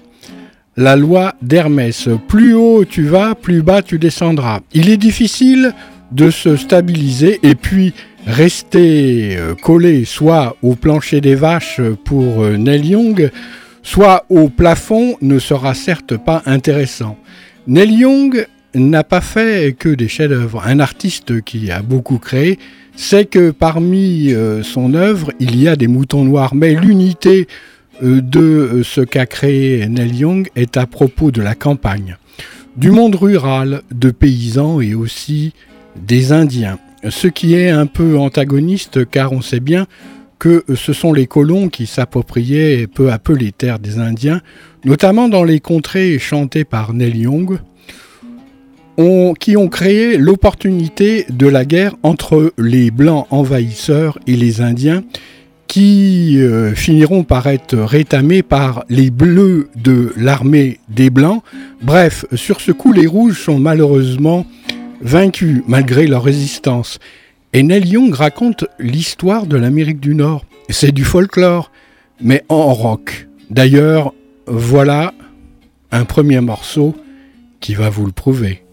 [0.79, 2.09] la loi d'Hermès.
[2.27, 4.61] Plus haut tu vas, plus bas tu descendras.
[4.73, 5.75] Il est difficile
[6.12, 7.93] de se stabiliser et puis
[8.27, 13.31] rester euh, collé soit au plancher des vaches pour euh, Neil Young,
[13.83, 17.17] soit au plafond ne sera certes pas intéressant.
[17.67, 20.62] Neil Young n'a pas fait que des chefs-d'œuvre.
[20.67, 22.59] Un artiste qui a beaucoup créé
[22.97, 27.47] sait que parmi euh, son œuvre, il y a des moutons noirs, mais l'unité
[28.03, 32.19] de ce qu'a créé Neil Young est à propos de la campagne,
[32.77, 35.55] du monde rural, de paysans et aussi
[36.07, 36.79] des Indiens.
[37.09, 39.87] Ce qui est un peu antagoniste car on sait bien
[40.39, 44.41] que ce sont les colons qui s'appropriaient peu à peu les terres des Indiens,
[44.85, 47.59] notamment dans les contrées chantées par Neil Young,
[49.39, 55.03] qui ont créé l'opportunité de la guerre entre les Blancs envahisseurs et les Indiens,
[55.67, 61.43] qui euh, finiront par être rétamés par les Bleus de l'armée des Blancs.
[61.83, 64.47] Bref, sur ce coup, les Rouges sont malheureusement
[65.01, 66.99] vaincus malgré leur résistance.
[67.53, 70.45] Et Neil Young raconte l'histoire de l'Amérique du Nord.
[70.69, 71.71] C'est du folklore,
[72.21, 73.29] mais en rock.
[73.51, 74.12] D'ailleurs,
[74.47, 75.15] voilà
[75.93, 76.95] un premier morceau
[77.61, 78.66] qui va vous le prouver.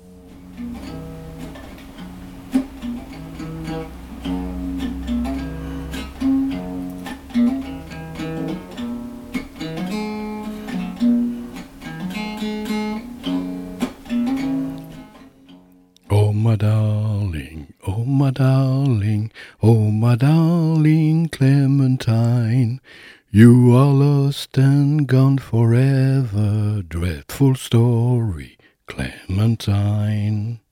[27.43, 29.19] Dreadful story, Clementine.
[29.27, 30.62] Clementine.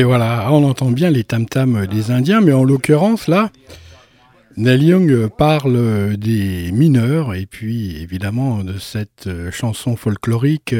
[0.00, 3.50] Et voilà, on entend bien les tam-tams des Indiens, mais en l'occurrence, là,
[4.56, 10.74] Neil Young parle des mineurs et puis évidemment de cette chanson folklorique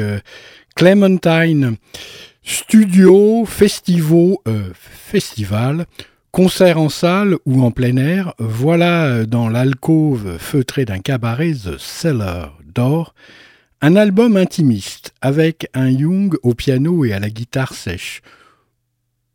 [0.75, 1.75] Clementine.
[2.41, 5.85] Studio, festivaux, euh, festival,
[6.31, 12.57] concert en salle ou en plein air, voilà dans l'alcôve feutrée d'un cabaret The Cellar
[12.73, 13.13] d'or,
[13.83, 18.23] un album intimiste avec un Young au piano et à la guitare sèche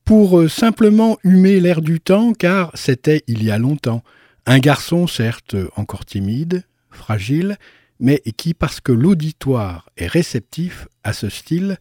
[0.06, 4.02] pour euh, simplement humer l'air du temps, car c'était il y a longtemps.
[4.46, 7.58] Un garçon, certes encore timide, fragile,
[7.98, 11.76] mais qui, parce que l'auditoire est réceptif à ce style,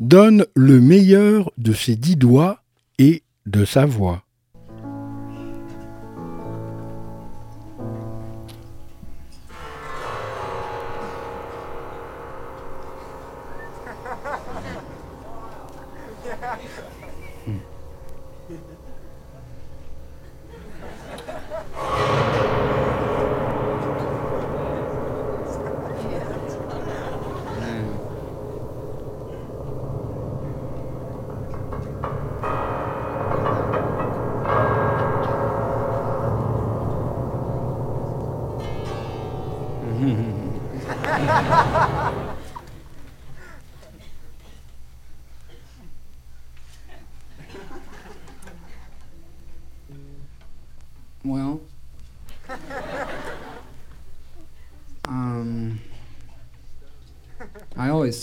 [0.00, 2.64] donne le meilleur de ses dix doigts
[2.98, 4.24] et de sa voix.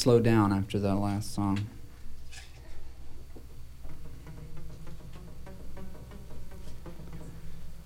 [0.07, 1.67] Slow down after that last song.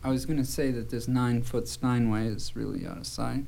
[0.03, 3.45] I was going to say that this nine foot Steinway is really out of sight.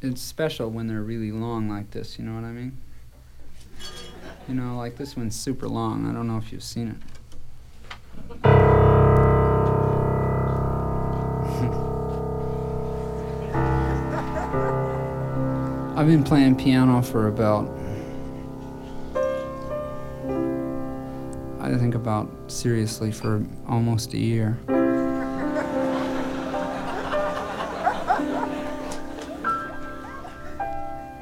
[0.00, 2.78] It's special when they're really long like this, you know what I mean?
[4.48, 6.08] You know, like this one's super long.
[6.08, 7.15] I don't know if you've seen it.
[16.06, 17.68] I've been playing piano for about
[21.60, 24.56] I think about seriously for almost a year.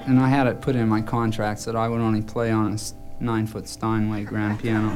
[0.04, 3.24] and I had it put in my contracts that I would only play on a
[3.24, 4.94] nine foot Steinway grand piano.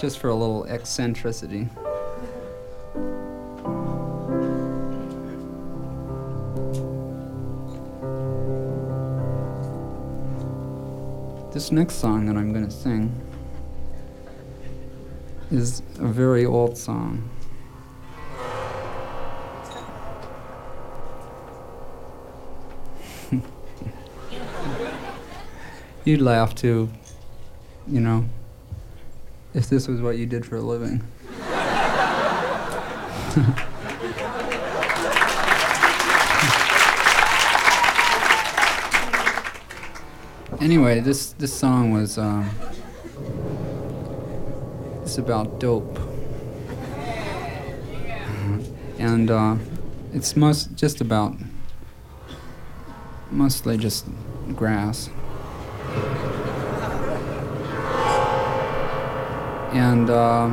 [0.00, 1.68] Just for a little eccentricity.
[11.64, 13.18] This next song that I'm going to sing
[15.50, 17.30] is a very old song.
[26.04, 26.90] You'd laugh too,
[27.88, 28.26] you know,
[29.54, 31.02] if this was what you did for a living.
[40.64, 42.50] anyway, this this song was um,
[45.02, 45.98] it's about dope,
[48.98, 49.56] and uh,
[50.14, 51.34] it's most just about
[53.30, 54.06] mostly just
[54.56, 55.10] grass.
[59.72, 60.48] And uh,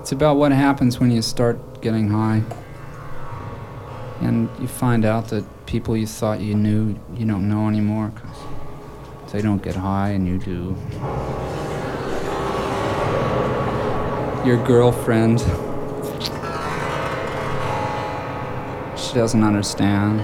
[0.00, 2.42] it's about what happens when you start getting high.
[4.22, 8.38] And you find out that people you thought you knew, you don't know anymore because
[9.30, 10.74] they don't get high and you do.
[14.48, 15.40] Your girlfriend,
[18.98, 20.20] she doesn't understand.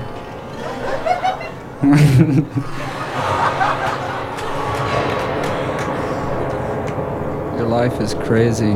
[7.58, 8.72] Your life is crazy.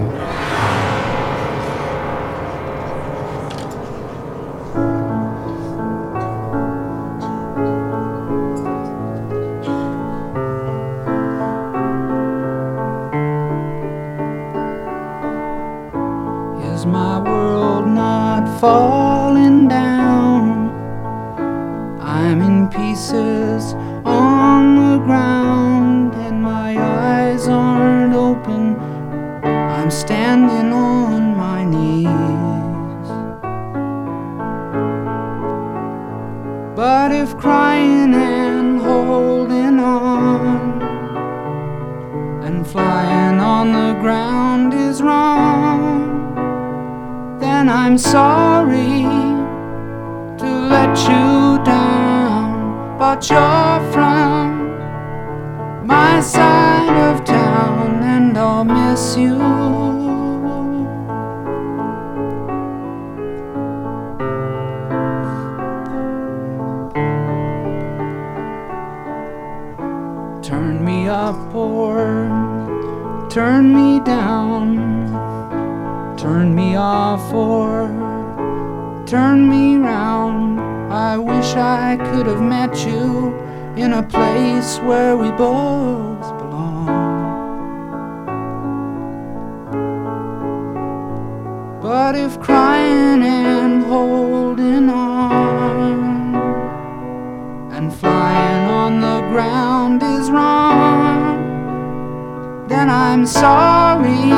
[103.19, 104.31] I'm sorry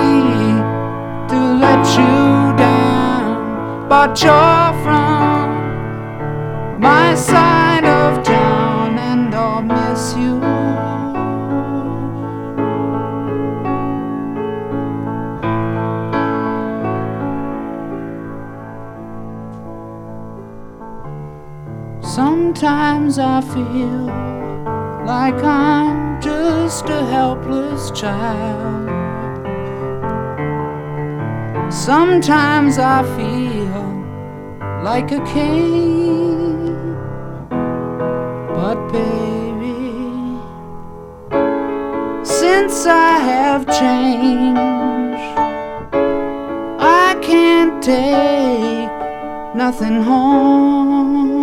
[1.28, 3.86] to let you down.
[3.90, 10.40] But you're from my side of town, and I'll miss you.
[22.00, 24.06] Sometimes I feel
[25.04, 25.99] like I'm
[26.70, 28.86] just a helpless child.
[31.72, 33.82] Sometimes I feel
[34.84, 36.94] like a king.
[38.54, 39.82] But baby,
[42.22, 45.38] since I have changed,
[46.78, 48.92] I can't take
[49.56, 51.39] nothing home.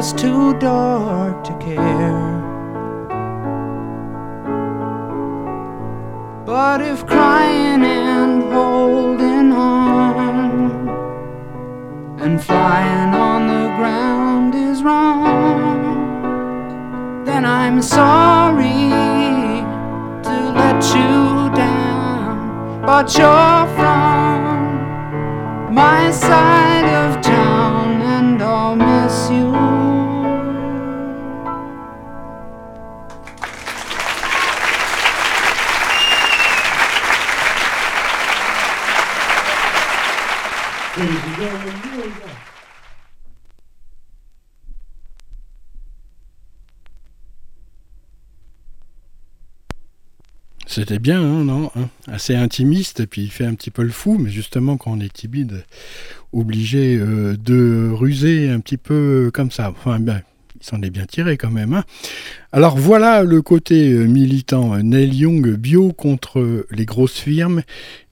[0.00, 2.40] Just too dark to care.
[6.46, 10.88] But if crying and holding on
[12.18, 15.26] and flying on the ground is wrong?
[17.26, 18.88] Then I'm sorry
[20.28, 26.59] to let you down, but you're from my side
[50.90, 54.18] C'était bien, hein, non hein Assez intimiste, puis il fait un petit peu le fou,
[54.18, 55.62] mais justement, quand on est timide,
[56.32, 59.70] obligé euh, de ruser un petit peu comme ça.
[59.70, 60.20] Enfin, ben,
[60.60, 61.74] il s'en est bien tiré quand même.
[61.74, 61.84] Hein
[62.50, 67.62] Alors voilà le côté euh, militant Neil Young bio contre les grosses firmes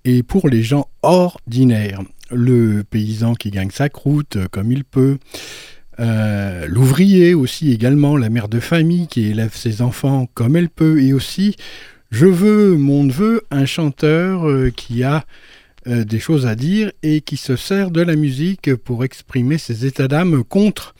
[0.05, 2.03] et pour les gens ordinaires.
[2.31, 5.19] Le paysan qui gagne sa croûte euh, comme il peut.
[6.01, 11.03] Euh, l'ouvrier aussi également, la mère de famille qui élève ses enfants comme elle peut,
[11.03, 11.57] et aussi
[12.11, 15.25] je veux, mon neveu, un chanteur euh, qui a
[15.87, 19.85] euh, des choses à dire et qui se sert de la musique pour exprimer ses
[19.85, 20.95] états d'âme contre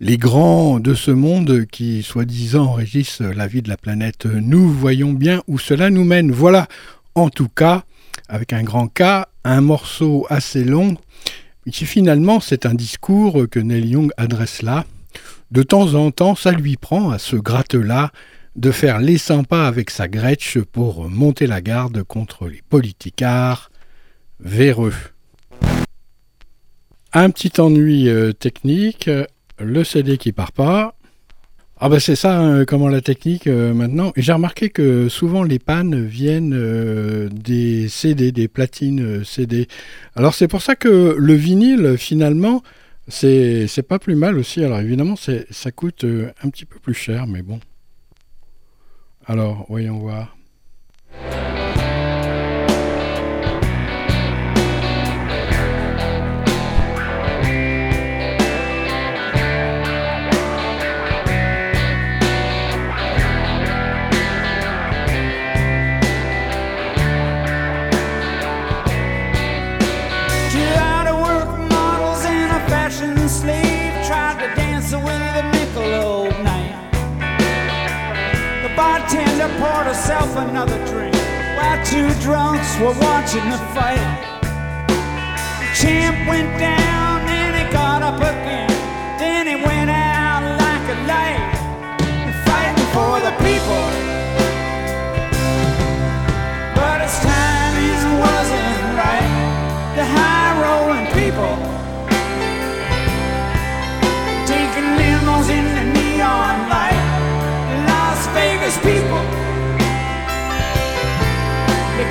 [0.00, 4.26] les grands de ce monde qui, soi-disant, régissent la vie de la planète.
[4.26, 6.30] Nous voyons bien où cela nous mène.
[6.30, 6.68] Voilà,
[7.14, 7.84] en tout cas,
[8.28, 10.96] avec un grand K, un morceau assez long,
[11.70, 14.84] qui finalement c'est un discours que Neil Young adresse là.
[15.50, 18.10] De temps en temps, ça lui prend à ce gratte-là
[18.56, 23.70] de faire les 100 pas avec sa Gretsch pour monter la garde contre les politicards
[24.40, 24.94] véreux.
[27.12, 29.10] Un petit ennui euh, technique,
[29.58, 30.96] le CD qui part pas.
[31.78, 34.12] Ah bah c'est ça, hein, comment la technique euh, maintenant.
[34.16, 39.68] J'ai remarqué que souvent les pannes viennent euh, des CD, des platines CD.
[40.14, 42.62] Alors c'est pour ça que le vinyle finalement,
[43.08, 44.64] c'est pas plus mal aussi.
[44.64, 47.60] Alors évidemment ça coûte un petit peu plus cher, mais bon.
[49.26, 50.36] Alors, voyons voir.
[79.58, 81.14] Poured herself another drink
[81.56, 84.02] while two drunks were watching the fight.
[85.60, 88.70] The champ went down and he got up again.
[89.18, 91.44] Then he went out like a light,
[92.46, 93.84] fighting for the people.
[96.74, 99.32] But his timing wasn't right.
[99.98, 101.54] The high rolling people
[104.46, 107.02] taking limos in the neon light.
[107.86, 109.03] Las Vegas people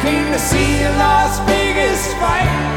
[0.02, 2.73] came to see a Las Vegas fight,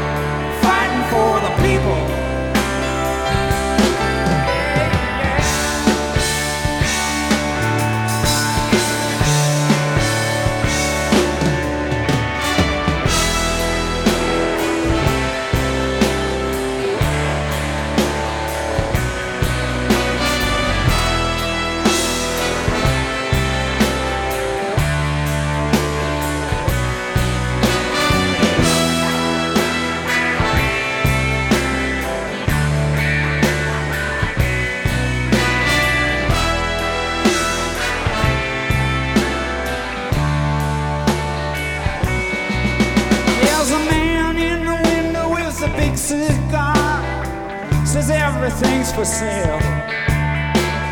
[48.97, 49.59] for sale.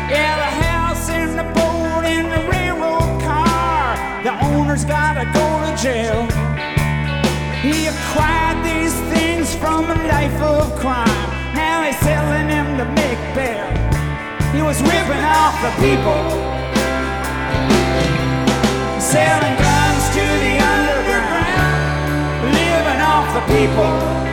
[0.06, 3.98] Yeah, the house and the boat and the railroad car.
[4.22, 6.22] The owner's gotta go to jail.
[7.66, 11.26] He acquired these things from a life of crime.
[11.56, 13.66] Now he's selling them to make bail.
[14.54, 16.22] He was ripping off the people,
[19.02, 24.25] selling guns to the underground, living off the people.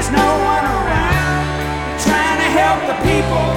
[0.00, 3.48] There's no one around trying to help the people.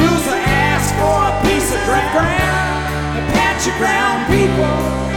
[0.00, 5.09] Loser ask for a piece of ground, a patch of ground people.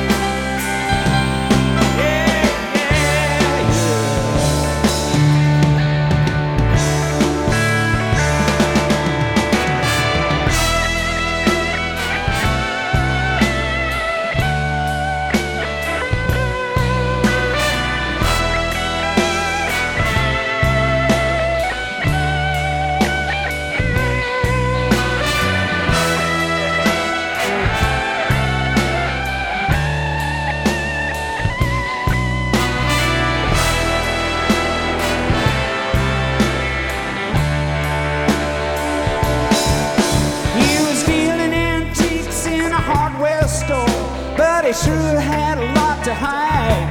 [44.94, 46.88] Sure had a lot to hide.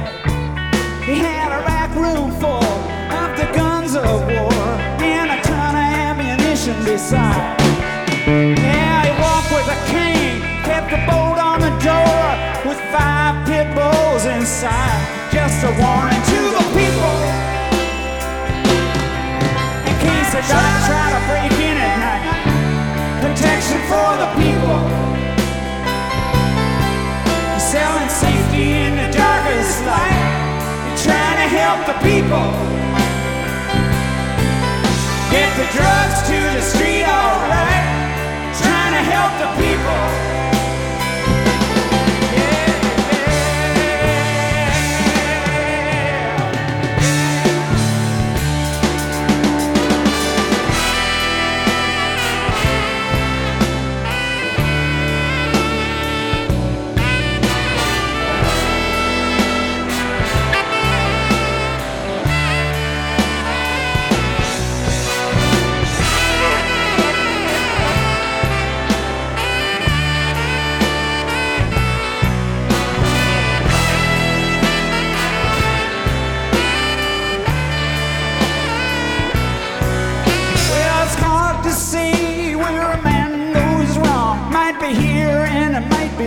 [1.07, 2.71] He had a rack room full
[3.21, 4.63] of the guns of war
[5.13, 7.55] and a ton of ammunition beside.
[8.27, 12.23] Yeah, he walked with a cane, kept a bolt on the door
[12.67, 14.99] with five pit bulls inside.
[15.31, 17.15] Just a warning to the people
[19.89, 20.43] in case they
[20.91, 22.23] try to break in at night.
[23.23, 25.22] Protection for the people
[27.73, 30.21] selling safety in the darkest light.
[30.85, 32.47] You're trying to help the people.
[35.33, 37.85] Get the drugs to the street, alright.
[38.61, 40.52] Trying to help the people.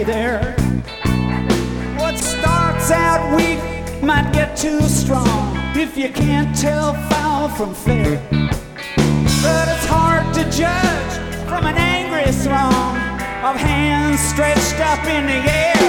[0.05, 0.55] There.
[1.99, 3.61] What starts out weak
[4.03, 8.21] might get too strong if you can't tell foul from fair.
[9.43, 11.13] But it's hard to judge
[11.49, 12.97] from an angry throng
[13.45, 15.87] of hands stretched up in the air.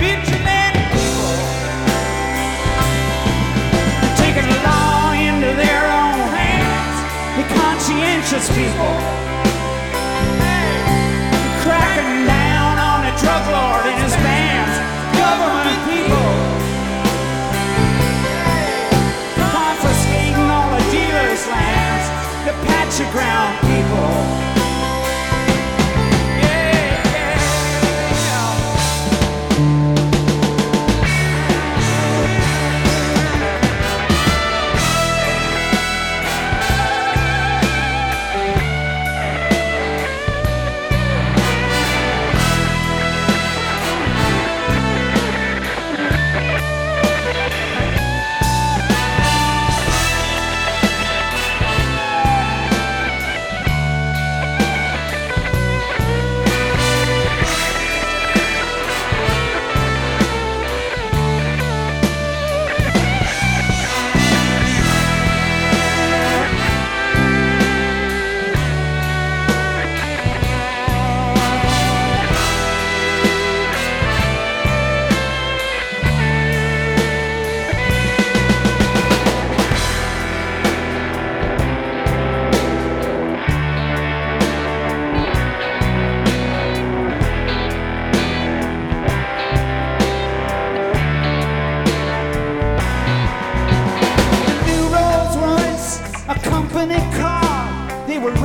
[0.00, 1.36] Vigilant people
[4.16, 6.96] taking the law into their own hands.
[7.38, 9.33] The conscientious people
[13.50, 14.14] lord and his
[15.20, 16.30] government people.
[19.36, 22.06] Confiscating all the dealers' lands,
[22.46, 24.63] the patch of ground people.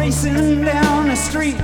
[0.10, 1.62] racing down the street.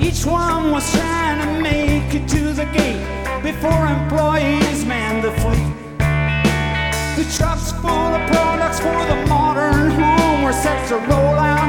[0.00, 3.06] Each one was trying to make it to the gate
[3.40, 5.72] before employees manned the fleet.
[7.16, 11.68] The trucks full of products for the modern home were set to roll out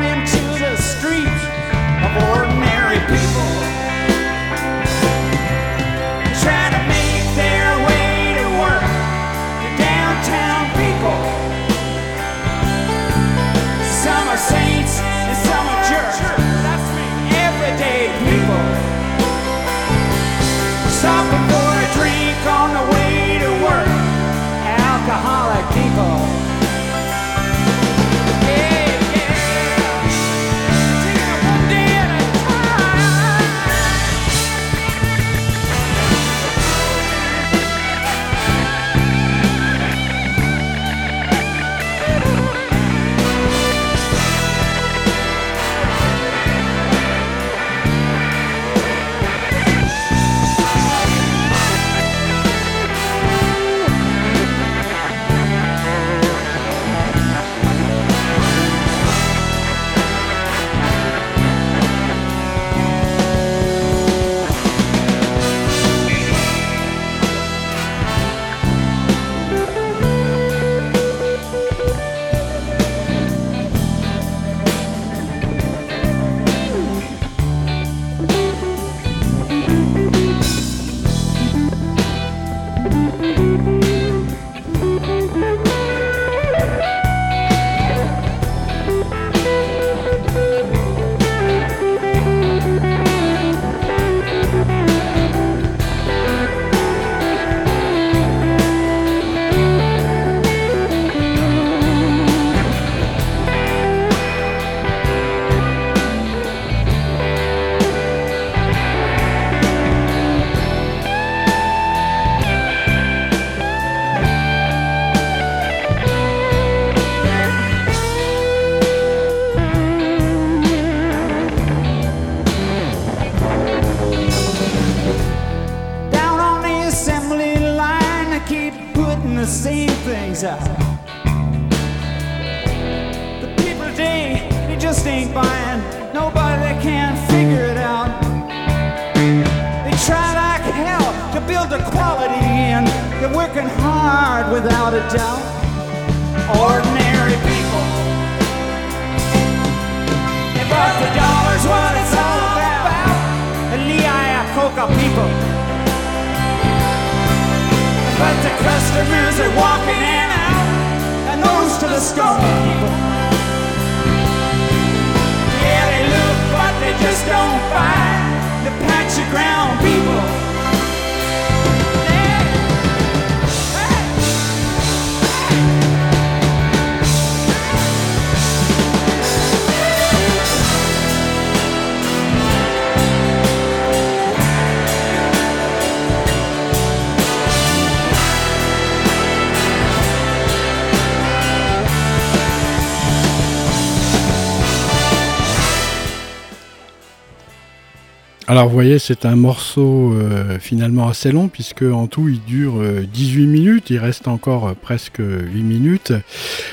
[198.52, 202.84] Alors vous voyez, c'est un morceau euh, finalement assez long puisque en tout il dure
[203.14, 206.12] 18 euh, minutes, il reste encore euh, presque 8 minutes.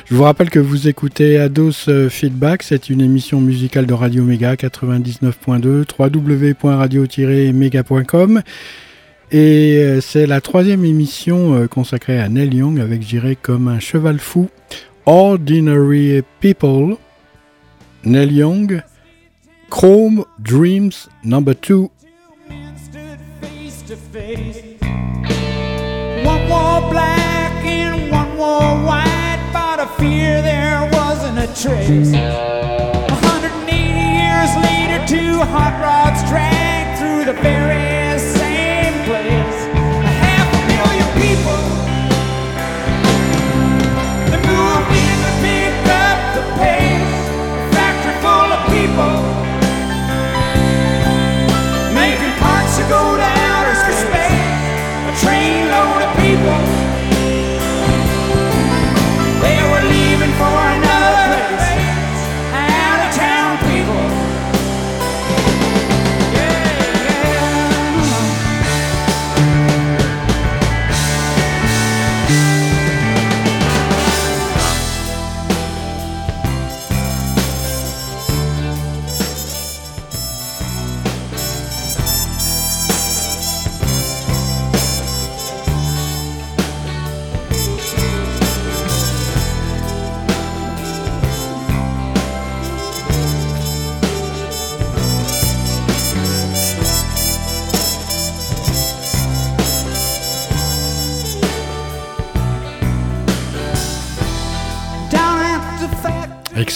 [0.06, 4.56] Je vous rappelle que vous écoutez Ados Feedback, c'est une émission musicale de Radio Méga
[4.56, 8.42] 99.2, www.radio-méga.com.
[9.30, 14.48] Et c'est la troisième émission consacrée à Neil Young avec, je comme un cheval fou,
[15.06, 16.96] Ordinary People,
[18.02, 18.82] Neil Young,
[19.70, 21.90] Chrome Dreams number two.
[26.24, 32.12] One wore black and one wore white, but fear there wasn't a trace.
[32.12, 37.34] 180 years later, two hot rods dragged through the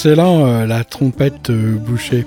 [0.04, 2.26] Excellent, euh, la trompette euh, bouchée.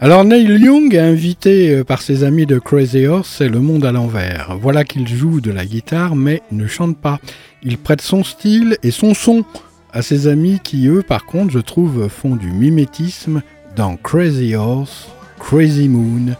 [0.00, 3.92] Alors Neil Young, invité euh, par ses amis de Crazy Horse, c'est le monde à
[3.92, 4.56] l'envers.
[4.58, 7.20] Voilà qu'il joue de la guitare mais ne chante pas.
[7.62, 9.44] Il prête son style et son son
[9.92, 13.42] à ses amis qui eux par contre je trouve font du mimétisme
[13.76, 16.36] dans Crazy Horse, Crazy Moon.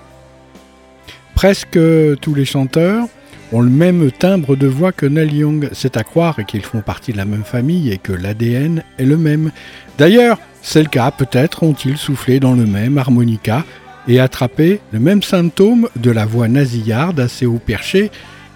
[1.34, 1.78] Presque
[2.22, 3.06] tous les chanteurs
[3.52, 5.68] ont le même timbre de voix que Neil Young.
[5.72, 9.16] C'est à croire qu'ils font partie de la même famille et que l'ADN est le
[9.16, 9.50] même.
[9.98, 13.64] D'ailleurs, c'est le cas, peut-être ont-ils soufflé dans le même harmonica
[14.08, 18.10] et attrapé le même symptôme de la voix nasillarde assez haut perché,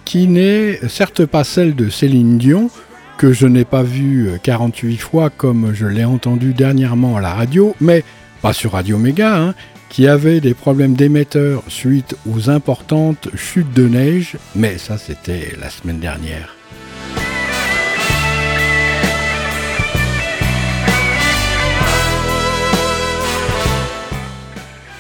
[0.05, 2.71] qui n'est certes pas celle de Céline Dion,
[3.17, 7.75] que je n'ai pas vue 48 fois comme je l'ai entendu dernièrement à la radio,
[7.81, 8.05] mais
[8.43, 9.55] pas sur Radio Méga, hein,
[9.89, 15.71] qui avait des problèmes d'émetteur suite aux importantes chutes de neige, mais ça c'était la
[15.71, 16.55] semaine dernière.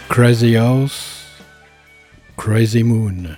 [0.08, 1.26] Crazy House,
[2.36, 3.36] Crazy Moon.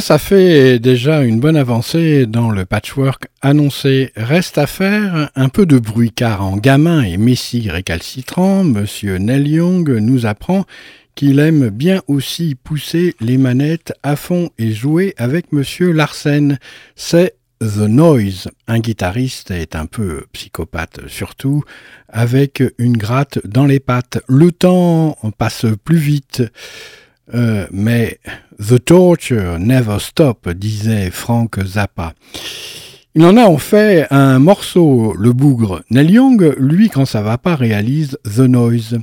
[0.00, 4.10] Ça fait déjà une bonne avancée dans le patchwork annoncé.
[4.16, 9.48] Reste à faire un peu de bruit car en gamin et messie récalcitrant, Monsieur Neil
[9.48, 10.64] Young nous apprend
[11.14, 16.58] qu'il aime bien aussi pousser les manettes à fond et jouer avec Monsieur Larsen.
[16.96, 18.48] C'est The Noise.
[18.68, 21.64] Un guitariste est un peu psychopathe surtout,
[22.08, 24.20] avec une gratte dans les pattes.
[24.26, 26.42] Le temps passe plus vite.
[27.34, 28.18] Euh, mais
[28.58, 32.14] The Torture Never Stop, disait Frank Zappa.
[33.14, 35.82] Il en a en fait un morceau, le bougre.
[35.90, 38.98] Neil Young, lui, quand ça va pas, réalise The Noise.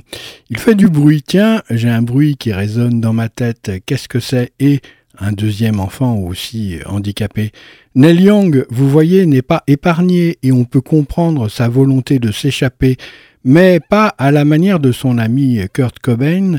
[0.50, 1.22] Il fait du bruit.
[1.22, 3.70] Tiens, j'ai un bruit qui résonne dans ma tête.
[3.86, 4.52] Qu'est-ce que c'est?
[4.58, 4.80] Et
[5.16, 7.52] un deuxième enfant aussi handicapé.
[7.94, 12.96] Neil Young, vous voyez, n'est pas épargné et on peut comprendre sa volonté de s'échapper,
[13.44, 16.58] mais pas à la manière de son ami Kurt Cobain,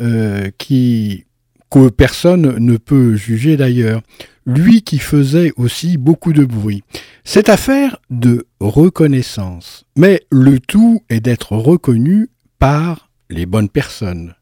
[0.00, 1.26] euh, qui
[1.70, 4.02] que personne ne peut juger d'ailleurs,
[4.46, 6.82] lui qui faisait aussi beaucoup de bruit.
[7.24, 14.34] C'est affaire de reconnaissance, mais le tout est d'être reconnu par les bonnes personnes.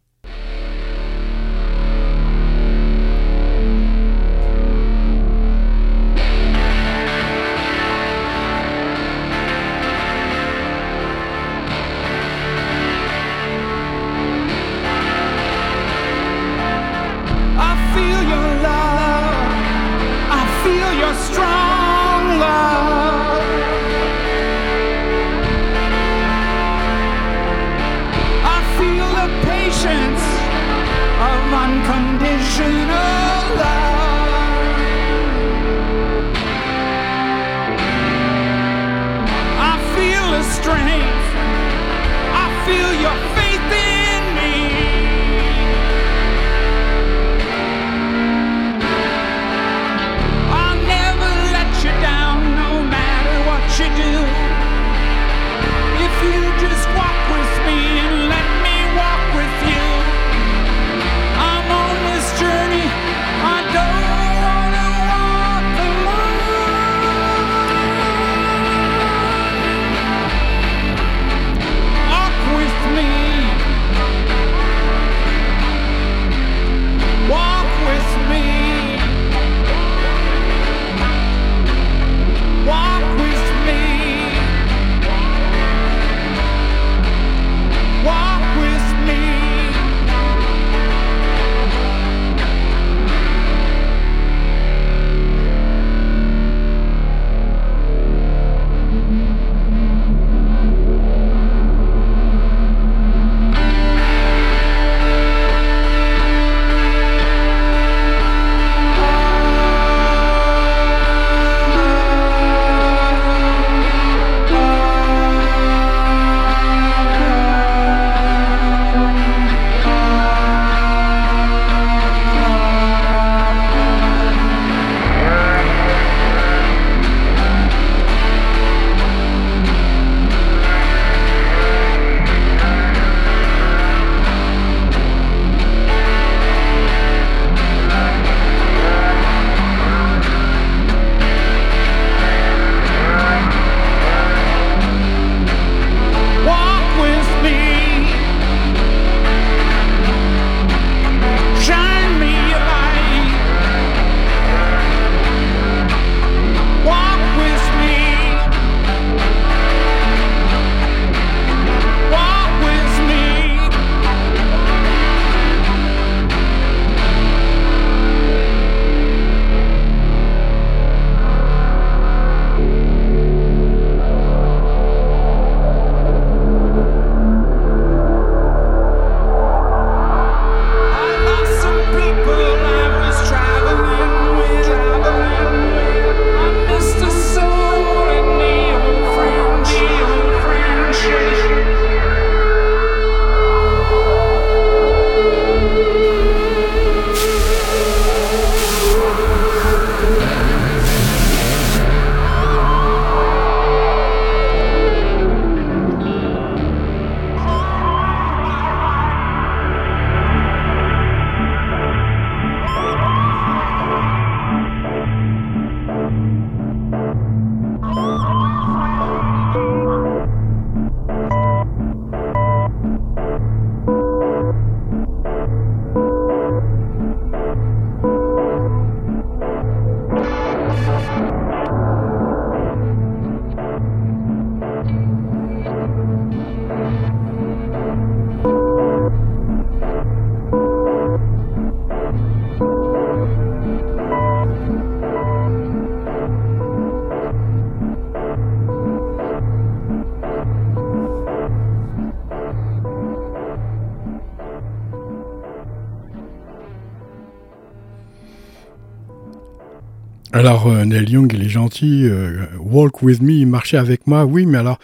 [260.66, 262.04] Alors, euh, Young, il est gentil.
[262.06, 264.24] euh, walk with me, marcher avec moi.
[264.24, 264.78] Oui, mais alors,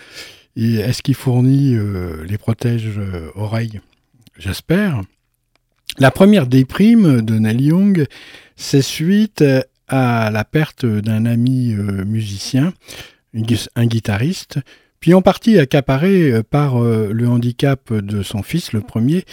[0.56, 3.80] est-ce qu'il fournit euh, les protèges-oreilles
[4.38, 5.02] J'espère.
[5.98, 8.06] La première déprime de Neil Young,
[8.56, 9.44] c'est suite
[9.88, 12.72] à la perte d'un ami musicien,
[13.34, 14.58] un gui- un guitariste,
[15.00, 19.24] puis en partie accaparé par le handicap de son fils, le premier.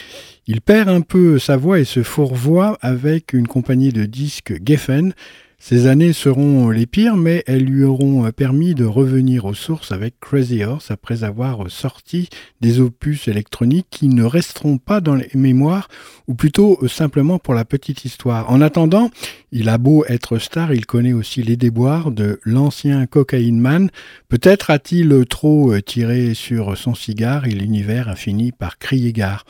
[0.47, 5.13] Il perd un peu sa voix et se fourvoie avec une compagnie de disques Geffen.
[5.61, 10.17] Ces années seront les pires, mais elles lui auront permis de revenir aux sources avec
[10.21, 12.29] Crazy Horse après avoir sorti
[12.61, 15.89] des opus électroniques qui ne resteront pas dans les mémoires,
[16.27, 18.49] ou plutôt simplement pour la petite histoire.
[18.49, 19.11] En attendant,
[19.51, 23.91] il a beau être star, il connaît aussi les déboires de l'ancien cocaïne man.
[24.29, 29.45] Peut-être a-t-il trop tiré sur son cigare et l'univers a fini par crier gare.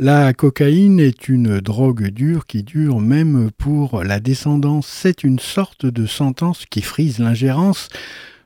[0.00, 4.86] La cocaïne est une drogue dure qui dure même pour la descendance.
[4.86, 7.88] C'est une sorte de sentence qui frise l'ingérence.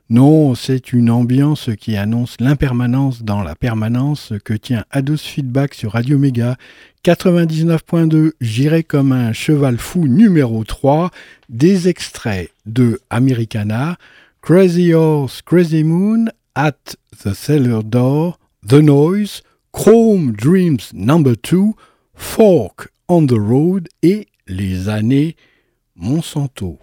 [0.09, 5.91] Non, c'est une ambiance qui annonce l'impermanence dans la permanence que tient Ados Feedback sur
[5.91, 6.57] Radio Méga.
[7.05, 11.11] 99.2, J'irai comme un cheval fou numéro 3,
[11.49, 13.97] des extraits de Americana,
[14.41, 19.43] Crazy Horse, Crazy Moon, At the Cellar Door, The Noise,
[19.73, 21.73] Chrome Dreams Number 2,
[22.13, 25.35] Fork on the Road et Les années
[25.95, 26.77] Monsanto.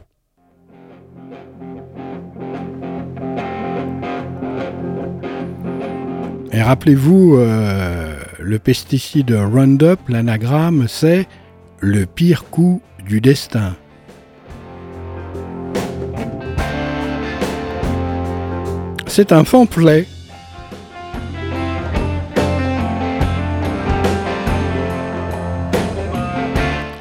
[6.53, 11.29] Et rappelez-vous, euh, le pesticide Roundup, l'anagramme, c'est
[11.79, 13.77] le pire coup du destin.
[19.07, 20.07] C'est un pamphlet.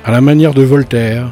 [0.10, 1.28] À la manière de Voltaire.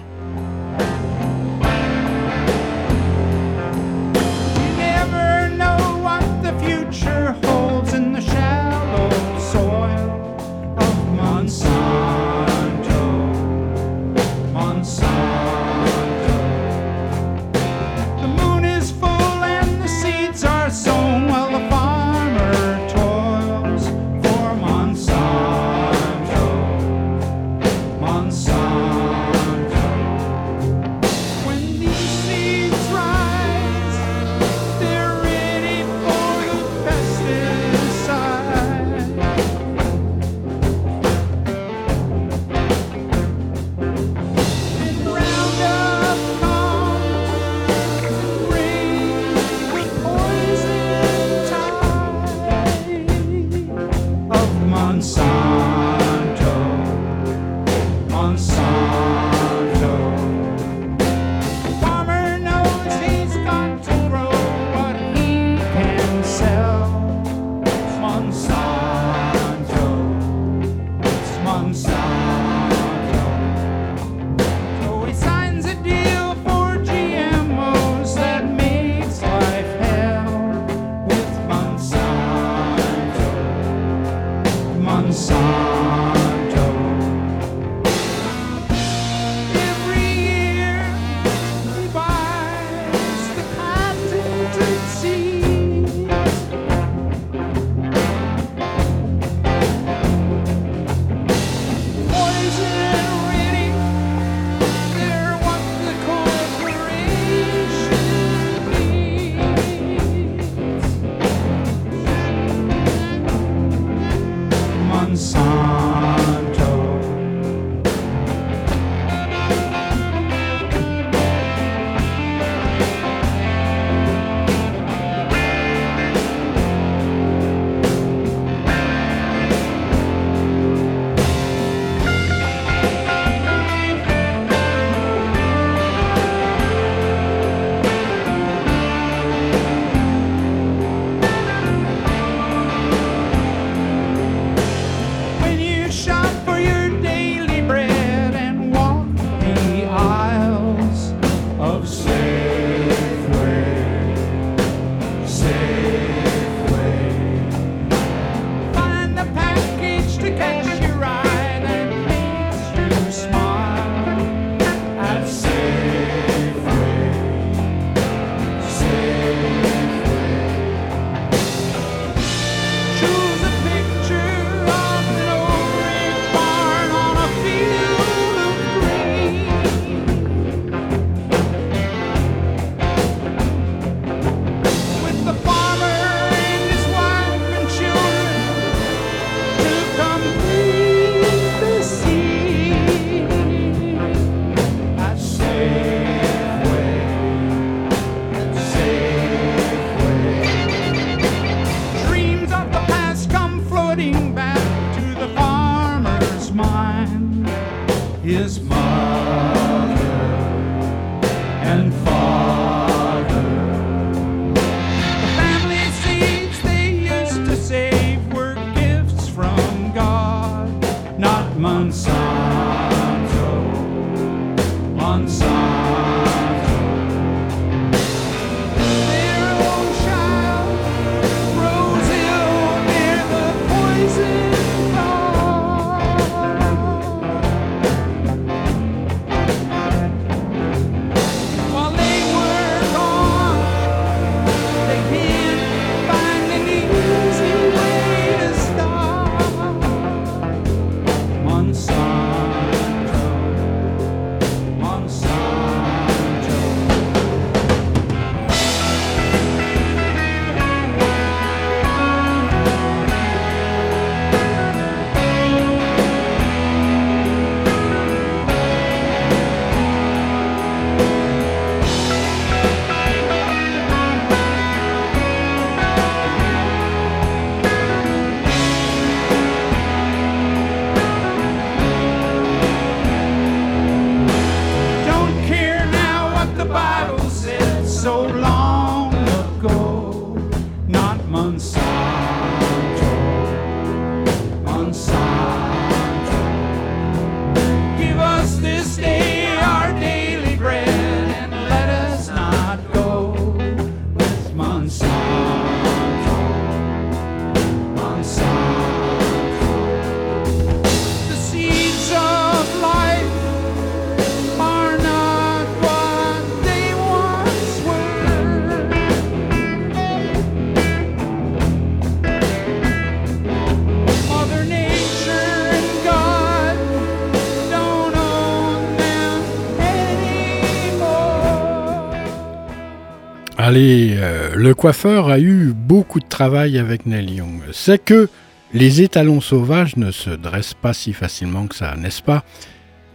[333.77, 337.61] Allez, euh, le coiffeur a eu beaucoup de travail avec Neil Young.
[337.73, 338.27] C'est que
[338.73, 342.43] les étalons sauvages ne se dressent pas si facilement que ça, n'est-ce pas?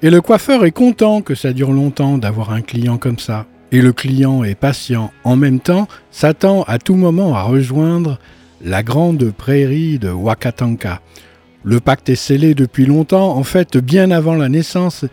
[0.02, 3.46] Et le coiffeur est content que ça dure longtemps d'avoir un client comme ça.
[3.72, 5.12] Et le client est patient.
[5.24, 8.20] En même temps, s'attend à tout moment à rejoindre
[8.64, 11.00] la grande prairie de Wakatanka.
[11.64, 13.36] Le pacte est scellé depuis longtemps.
[13.36, 15.06] En fait, bien avant la naissance,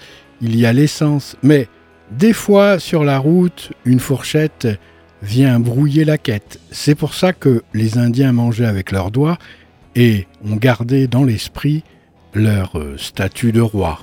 [0.44, 1.38] il y a l'essence.
[1.42, 1.68] Mais
[2.12, 4.68] des fois, sur la route, une fourchette
[5.22, 6.60] vient brouiller la quête.
[6.72, 9.38] C'est pour ça que les Indiens mangeaient avec leurs doigts
[9.96, 11.84] et ont gardé dans l'esprit
[12.34, 14.00] leur euh, statut de roi.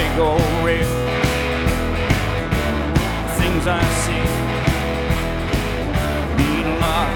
[0.00, 0.86] big old rig.
[3.38, 4.26] Things I see
[6.38, 7.10] mean a lot.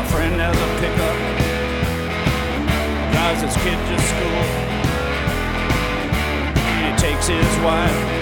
[0.00, 1.16] A friend has a pickup,
[3.12, 4.42] drives his kid to school,
[6.80, 8.20] he takes his wife.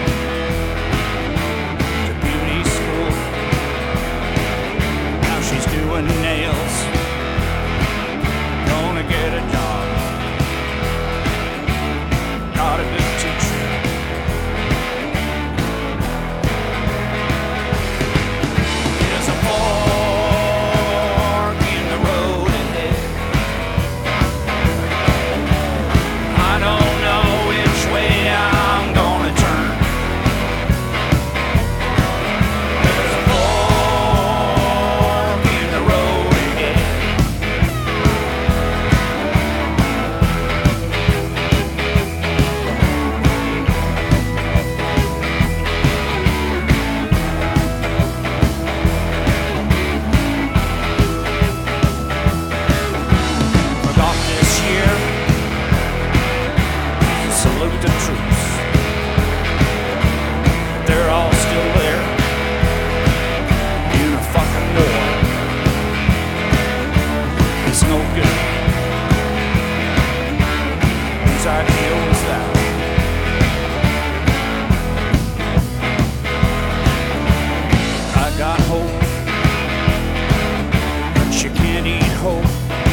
[5.71, 6.88] doing nails
[9.09, 9.68] get a job.
[81.69, 82.88] can't eat hope.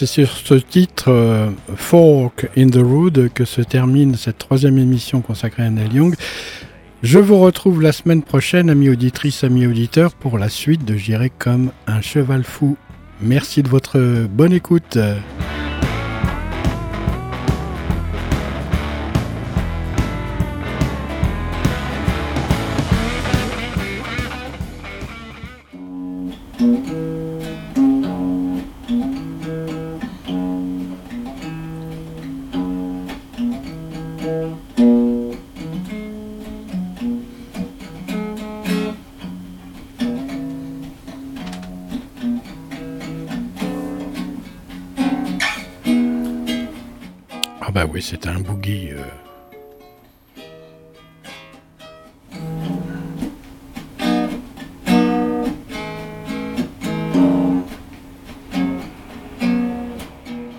[0.00, 5.20] C'est sur ce titre euh, Fork in the Road que se termine cette troisième émission
[5.20, 6.14] consacrée à Neil Young.
[7.02, 11.28] Je vous retrouve la semaine prochaine, amis auditrices, amis auditeurs, pour la suite de J'irai
[11.28, 12.78] comme un cheval fou.
[13.20, 14.96] Merci de votre bonne écoute.
[48.00, 48.69] C'est un boogie.